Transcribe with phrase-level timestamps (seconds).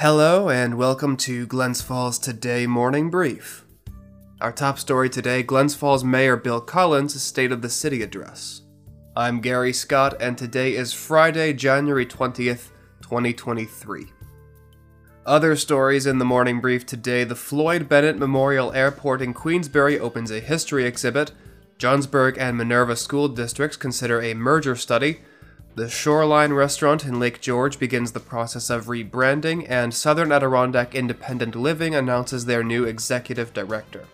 [0.00, 3.64] Hello, and welcome to Glens Falls Today Morning Brief.
[4.40, 8.62] Our top story today Glens Falls Mayor Bill Collins' State of the City address.
[9.16, 12.68] I'm Gary Scott, and today is Friday, January 20th,
[13.00, 14.06] 2023.
[15.26, 20.30] Other stories in the morning brief today the Floyd Bennett Memorial Airport in Queensbury opens
[20.30, 21.32] a history exhibit,
[21.76, 25.22] Johnsburg and Minerva school districts consider a merger study,
[25.78, 31.54] the Shoreline restaurant in Lake George begins the process of rebranding, and Southern Adirondack Independent
[31.54, 34.04] Living announces their new executive director.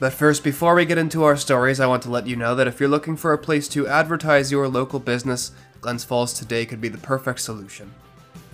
[0.00, 2.66] But first, before we get into our stories, I want to let you know that
[2.66, 5.52] if you're looking for a place to advertise your local business,
[5.82, 7.92] Glens Falls Today could be the perfect solution.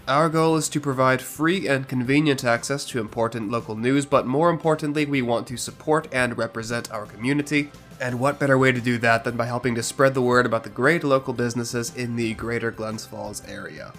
[0.08, 4.50] Our goal is to provide free and convenient access to important local news, but more
[4.50, 7.70] importantly, we want to support and represent our community.
[8.00, 10.62] And what better way to do that than by helping to spread the word about
[10.62, 13.92] the great local businesses in the greater Glens Falls area?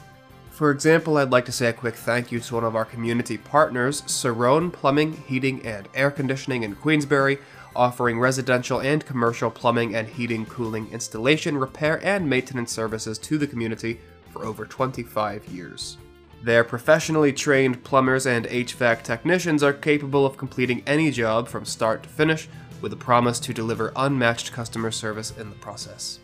[0.51, 3.37] For example, I'd like to say a quick thank you to one of our community
[3.37, 7.39] partners, Cerrone Plumbing, Heating, and Air Conditioning in Queensbury,
[7.75, 13.47] offering residential and commercial plumbing and heating, cooling, installation, repair, and maintenance services to the
[13.47, 13.99] community
[14.31, 15.97] for over 25 years.
[16.41, 22.03] Their professionally trained plumbers and HVAC technicians are capable of completing any job from start
[22.03, 22.47] to finish
[22.81, 26.19] with a promise to deliver unmatched customer service in the process.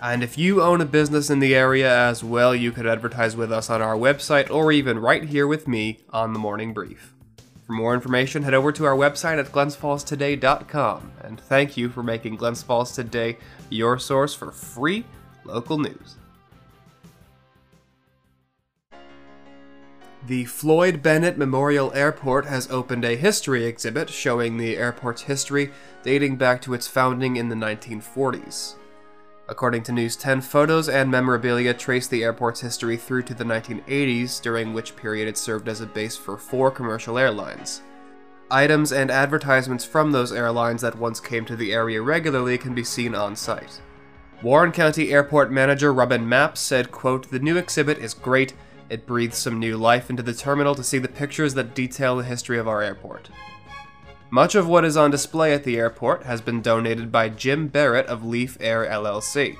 [0.00, 3.50] And if you own a business in the area as well, you could advertise with
[3.50, 7.14] us on our website or even right here with me on the Morning Brief.
[7.66, 11.12] For more information, head over to our website at glensfallstoday.com.
[11.22, 13.36] And thank you for making Glens Falls Today
[13.68, 15.04] your source for free
[15.44, 16.16] local news.
[20.26, 25.70] The Floyd Bennett Memorial Airport has opened a history exhibit showing the airport's history
[26.08, 28.76] dating back to its founding in the 1940s.
[29.46, 34.40] According to News 10, photos and memorabilia trace the airport's history through to the 1980s,
[34.40, 37.82] during which period it served as a base for four commercial airlines.
[38.50, 42.84] Items and advertisements from those airlines that once came to the area regularly can be
[42.84, 43.82] seen on site.
[44.40, 48.54] Warren County Airport Manager Robin Mapp said, quote, The new exhibit is great
[48.88, 52.24] it breathes some new life into the terminal to see the pictures that detail the
[52.24, 53.28] history of our airport.
[54.30, 58.06] Much of what is on display at the airport has been donated by Jim Barrett
[58.06, 59.56] of Leaf Air LLC.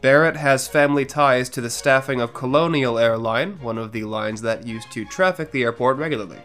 [0.00, 4.66] Barrett has family ties to the staffing of Colonial Airline, one of the lines that
[4.66, 6.40] used to traffic the airport regularly.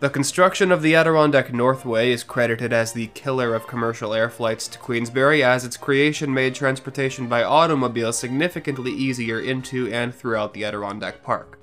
[0.00, 4.66] The construction of the Adirondack Northway is credited as the killer of commercial air flights
[4.68, 10.64] to Queensbury, as its creation made transportation by automobile significantly easier into and throughout the
[10.64, 11.59] Adirondack Park.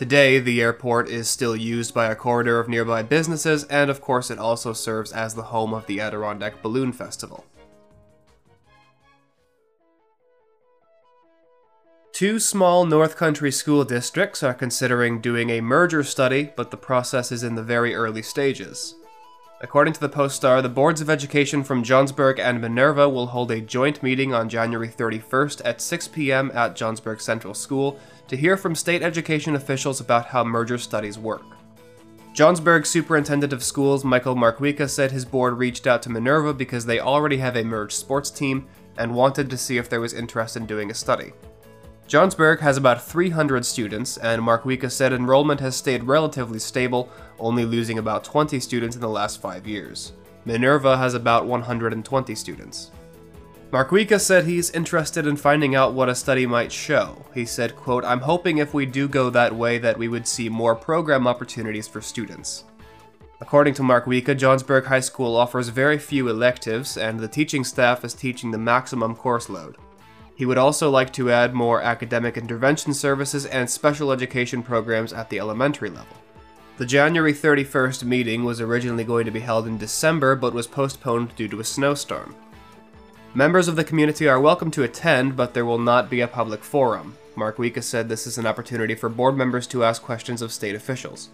[0.00, 4.30] Today, the airport is still used by a corridor of nearby businesses, and of course,
[4.30, 7.44] it also serves as the home of the Adirondack Balloon Festival.
[12.12, 17.30] Two small North Country school districts are considering doing a merger study, but the process
[17.30, 18.94] is in the very early stages.
[19.62, 23.50] According to the Post Star, the boards of education from Johnsburg and Minerva will hold
[23.50, 26.50] a joint meeting on January 31st at 6 p.m.
[26.54, 28.00] at Johnsburg Central School
[28.30, 31.42] to hear from state education officials about how merger studies work.
[32.32, 37.00] Johnsburg Superintendent of Schools Michael Markwica said his board reached out to Minerva because they
[37.00, 40.64] already have a merged sports team and wanted to see if there was interest in
[40.64, 41.32] doing a study.
[42.06, 47.10] Johnsburg has about 300 students, and Markwica said enrollment has stayed relatively stable,
[47.40, 50.12] only losing about 20 students in the last five years.
[50.44, 52.92] Minerva has about 120 students.
[53.70, 57.24] Markwica said he's interested in finding out what a study might show.
[57.32, 60.48] He said, quote, I'm hoping if we do go that way that we would see
[60.48, 62.64] more program opportunities for students.
[63.40, 68.12] According to Markwica, Johnsburg High School offers very few electives, and the teaching staff is
[68.12, 69.76] teaching the maximum course load.
[70.34, 75.30] He would also like to add more academic intervention services and special education programs at
[75.30, 76.16] the elementary level.
[76.76, 81.36] The January 31st meeting was originally going to be held in December but was postponed
[81.36, 82.34] due to a snowstorm.
[83.32, 86.64] Members of the community are welcome to attend, but there will not be a public
[86.64, 87.16] forum.
[87.36, 90.74] Mark Markwica said this is an opportunity for board members to ask questions of state
[90.74, 91.28] officials.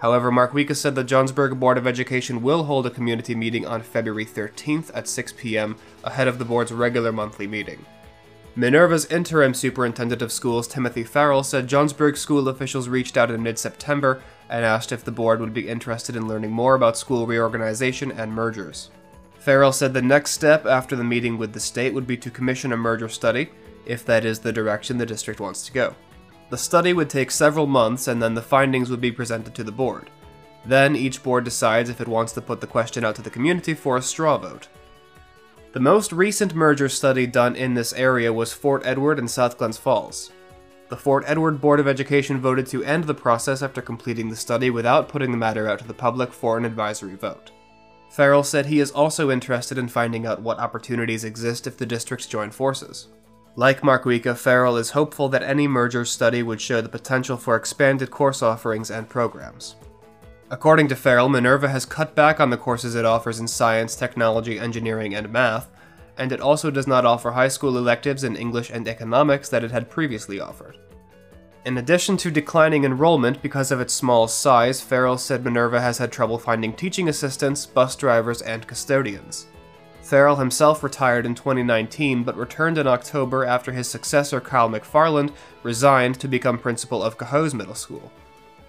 [0.00, 3.80] However, Mark Markwica said the Johnsburg Board of Education will hold a community meeting on
[3.80, 5.76] February 13th at 6 p.m.
[6.02, 7.86] ahead of the board's regular monthly meeting.
[8.56, 13.60] Minerva's interim superintendent of schools, Timothy Farrell, said Johnsburg school officials reached out in mid
[13.60, 14.20] September
[14.50, 18.32] and asked if the board would be interested in learning more about school reorganization and
[18.32, 18.90] mergers.
[19.44, 22.72] Farrell said the next step after the meeting with the state would be to commission
[22.72, 23.50] a merger study,
[23.84, 25.94] if that is the direction the district wants to go.
[26.48, 29.70] The study would take several months and then the findings would be presented to the
[29.70, 30.08] board.
[30.64, 33.74] Then each board decides if it wants to put the question out to the community
[33.74, 34.68] for a straw vote.
[35.72, 39.76] The most recent merger study done in this area was Fort Edward and South Glens
[39.76, 40.32] Falls.
[40.88, 44.70] The Fort Edward Board of Education voted to end the process after completing the study
[44.70, 47.50] without putting the matter out to the public for an advisory vote.
[48.14, 52.28] Farrell said he is also interested in finding out what opportunities exist if the districts
[52.28, 53.08] join forces.
[53.56, 58.12] Like Markwica, Farrell is hopeful that any merger study would show the potential for expanded
[58.12, 59.74] course offerings and programs.
[60.52, 64.60] According to Farrell, Minerva has cut back on the courses it offers in science, technology,
[64.60, 65.68] engineering, and math,
[66.16, 69.72] and it also does not offer high school electives in English and economics that it
[69.72, 70.78] had previously offered.
[71.64, 76.12] In addition to declining enrollment because of its small size, Farrell said Minerva has had
[76.12, 79.46] trouble finding teaching assistants, bus drivers, and custodians.
[80.02, 85.32] Farrell himself retired in 2019 but returned in October after his successor Kyle McFarland
[85.62, 88.12] resigned to become principal of Cohoes Middle School.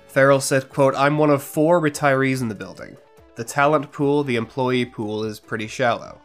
[0.07, 2.95] Farrell said, quote, I'm one of four retirees in the building.
[3.35, 6.21] The talent pool, the employee pool, is pretty shallow.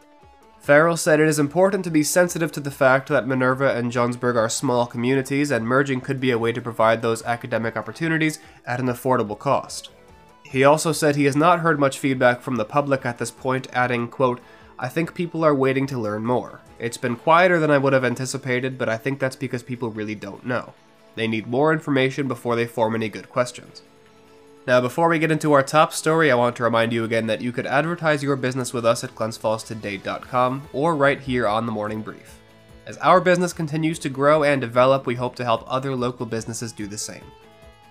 [0.61, 4.35] Farrell said it is important to be sensitive to the fact that Minerva and Johnsburg
[4.35, 8.37] are small communities and merging could be a way to provide those academic opportunities
[8.67, 9.89] at an affordable cost.
[10.43, 13.69] He also said he has not heard much feedback from the public at this point,
[13.73, 14.39] adding, quote,
[14.77, 16.61] I think people are waiting to learn more.
[16.77, 20.15] It's been quieter than I would have anticipated, but I think that's because people really
[20.15, 20.75] don't know.
[21.15, 23.81] They need more information before they form any good questions.
[24.67, 27.41] Now, before we get into our top story, I want to remind you again that
[27.41, 32.03] you could advertise your business with us at glensfallstoday.com or right here on the Morning
[32.03, 32.39] Brief.
[32.85, 36.71] As our business continues to grow and develop, we hope to help other local businesses
[36.71, 37.23] do the same.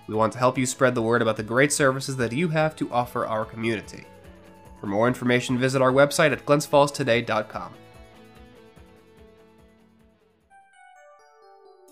[0.07, 2.75] We want to help you spread the word about the great services that you have
[2.77, 4.05] to offer our community.
[4.79, 7.73] For more information, visit our website at glensfallstoday.com.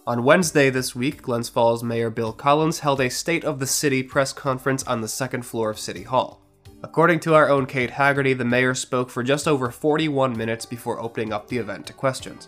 [0.09, 4.01] On Wednesday this week, Glens Falls Mayor Bill Collins held a State of the City
[4.01, 6.41] press conference on the second floor of City Hall.
[6.81, 10.99] According to our own Kate Haggerty, the mayor spoke for just over 41 minutes before
[10.99, 12.47] opening up the event to questions.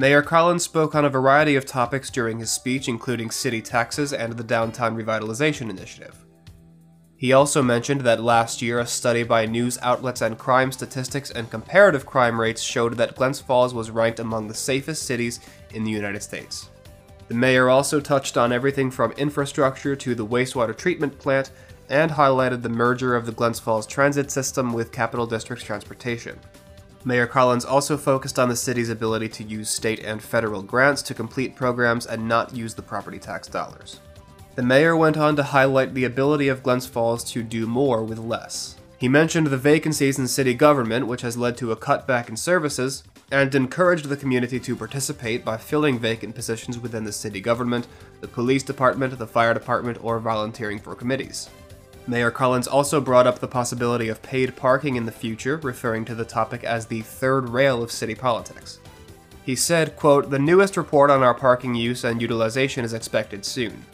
[0.00, 4.32] Mayor Collins spoke on a variety of topics during his speech, including city taxes and
[4.32, 6.16] the Downtown Revitalization Initiative.
[7.16, 11.48] He also mentioned that last year, a study by news outlets and crime statistics and
[11.48, 15.38] comparative crime rates showed that Glens Falls was ranked among the safest cities
[15.74, 16.70] in the United States.
[17.28, 21.50] The mayor also touched on everything from infrastructure to the wastewater treatment plant
[21.90, 26.38] and highlighted the merger of the Glens Falls transit system with Capital District's transportation.
[27.04, 31.14] Mayor Collins also focused on the city's ability to use state and federal grants to
[31.14, 34.00] complete programs and not use the property tax dollars.
[34.56, 38.18] The mayor went on to highlight the ability of Glens Falls to do more with
[38.18, 38.77] less.
[38.98, 43.04] He mentioned the vacancies in city government, which has led to a cutback in services,
[43.30, 47.86] and encouraged the community to participate by filling vacant positions within the city government,
[48.20, 51.48] the police department, the fire department, or volunteering for committees.
[52.08, 56.16] Mayor Collins also brought up the possibility of paid parking in the future, referring to
[56.16, 58.80] the topic as the third rail of city politics.
[59.44, 63.84] He said, quote, The newest report on our parking use and utilization is expected soon.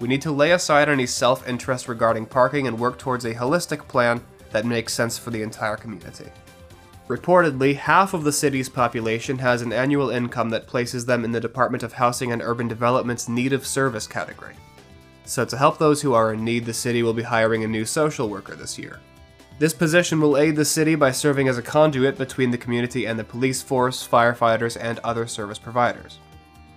[0.00, 3.88] We need to lay aside any self interest regarding parking and work towards a holistic
[3.88, 4.20] plan
[4.50, 6.30] that makes sense for the entire community.
[7.08, 11.40] Reportedly, half of the city's population has an annual income that places them in the
[11.40, 14.54] Department of Housing and Urban Development's need of service category.
[15.24, 17.84] So, to help those who are in need, the city will be hiring a new
[17.84, 19.00] social worker this year.
[19.58, 23.18] This position will aid the city by serving as a conduit between the community and
[23.18, 26.18] the police force, firefighters, and other service providers.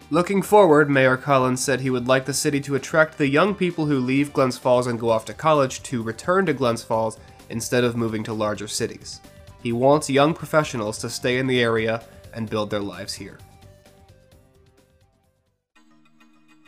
[0.09, 3.85] Looking forward, Mayor Collins said he would like the city to attract the young people
[3.85, 7.17] who leave Glens Falls and go off to college to return to Glens Falls
[7.53, 9.21] instead of moving to larger cities.
[9.61, 13.37] He wants young professionals to stay in the area and build their lives here.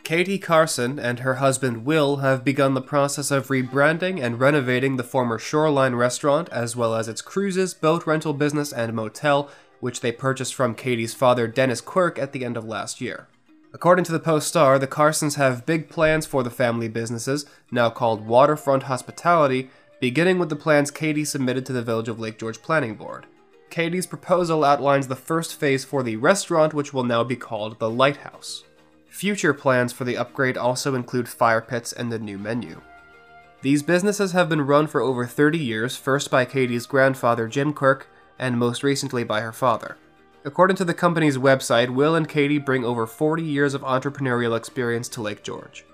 [0.02, 5.02] Katie Carson and her husband Will have begun the process of rebranding and renovating the
[5.02, 9.50] former Shoreline restaurant as well as its cruises, boat rental business, and motel,
[9.80, 13.26] which they purchased from Katie's father Dennis Quirk at the end of last year.
[13.74, 17.90] According to the Post Star, the Carsons have big plans for the family businesses, now
[17.90, 22.60] called Waterfront Hospitality, beginning with the plans Katie submitted to the Village of Lake George
[22.60, 23.26] Planning Board.
[23.70, 27.90] Katie's proposal outlines the first phase for the restaurant, which will now be called the
[27.90, 28.64] Lighthouse.
[29.08, 32.80] Future plans for the upgrade also include fire pits and a new menu.
[33.62, 38.08] These businesses have been run for over 30 years, first by Katie's grandfather Jim Quirk,
[38.38, 39.96] and most recently by her father.
[40.44, 45.08] According to the company's website, Will and Katie bring over 40 years of entrepreneurial experience
[45.08, 45.84] to Lake George.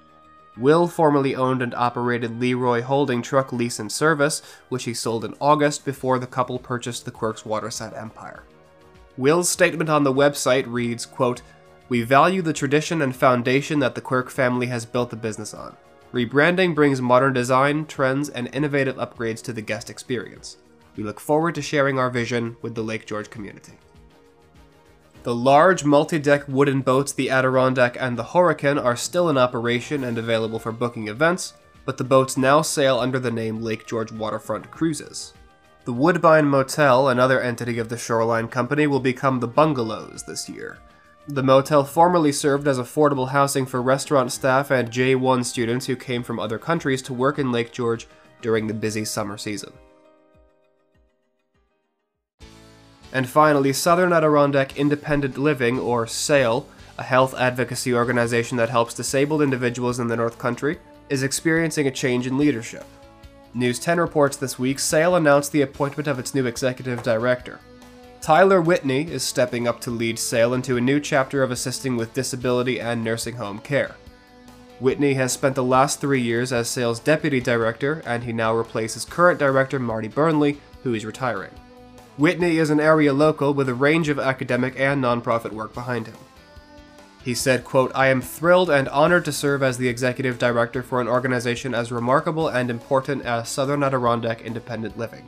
[0.56, 5.34] Will formerly owned and operated Leroy Holding Truck Lease and Service, which he sold in
[5.40, 8.44] August before the couple purchased the Quirk's Waterside empire.
[9.16, 11.40] Will's statement on the website reads, quote,
[11.88, 15.76] We value the tradition and foundation that the Quirk family has built the business on.
[16.12, 20.58] Rebranding brings modern design, trends, and innovative upgrades to the guest experience.
[20.96, 23.72] We look forward to sharing our vision with the Lake George community.
[25.22, 30.02] The large multi deck wooden boats, the Adirondack and the Hurricane, are still in operation
[30.02, 34.10] and available for booking events, but the boats now sail under the name Lake George
[34.10, 35.32] Waterfront Cruises.
[35.84, 40.78] The Woodbine Motel, another entity of the Shoreline Company, will become the Bungalows this year.
[41.28, 46.24] The motel formerly served as affordable housing for restaurant staff and J1 students who came
[46.24, 48.08] from other countries to work in Lake George
[48.40, 49.72] during the busy summer season.
[53.12, 56.66] And finally, Southern Adirondack Independent Living, or SAIL,
[56.98, 60.78] a health advocacy organization that helps disabled individuals in the North Country,
[61.10, 62.84] is experiencing a change in leadership.
[63.54, 67.60] News 10 reports this week SAIL announced the appointment of its new executive director.
[68.22, 72.14] Tyler Whitney is stepping up to lead SAIL into a new chapter of assisting with
[72.14, 73.96] disability and nursing home care.
[74.80, 79.04] Whitney has spent the last three years as SAIL's deputy director, and he now replaces
[79.04, 81.52] current director Marty Burnley, who is retiring.
[82.18, 86.16] Whitney is an area local with a range of academic and nonprofit work behind him.
[87.24, 91.00] He said, quote, I am thrilled and honored to serve as the executive director for
[91.00, 95.26] an organization as remarkable and important as Southern Adirondack Independent Living.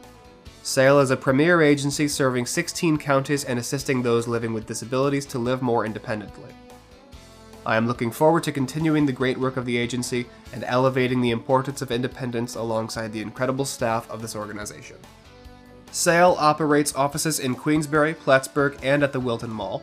[0.63, 5.39] SAIL is a premier agency serving 16 counties and assisting those living with disabilities to
[5.39, 6.53] live more independently.
[7.65, 11.31] I am looking forward to continuing the great work of the agency and elevating the
[11.31, 14.97] importance of independence alongside the incredible staff of this organization.
[15.95, 19.81] SAIL operates offices in Queensbury, Plattsburgh, and at the Wilton Mall.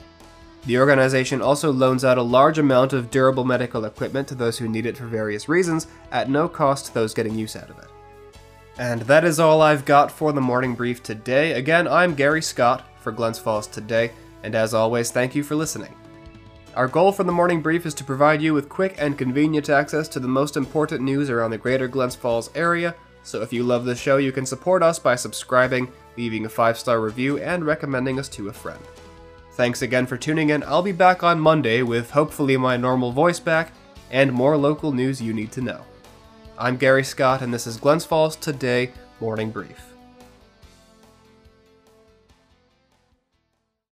[0.65, 4.67] The organization also loans out a large amount of durable medical equipment to those who
[4.67, 7.87] need it for various reasons, at no cost to those getting use out of it.
[8.77, 11.53] And that is all I've got for the morning brief today.
[11.53, 14.11] Again, I'm Gary Scott for Glens Falls Today,
[14.43, 15.95] and as always, thank you for listening.
[16.75, 20.09] Our goal for the morning brief is to provide you with quick and convenient access
[20.09, 23.85] to the most important news around the greater Glens Falls area, so if you love
[23.85, 28.19] the show, you can support us by subscribing leaving a 5 star review, and recommending
[28.19, 28.79] us to a friend.
[29.53, 30.63] Thanks again for tuning in.
[30.63, 33.73] I'll be back on Monday with hopefully my normal voice back
[34.09, 35.85] and more local news you need to know.
[36.57, 39.90] I'm Gary Scott, and this is Glens Falls Today Morning Brief.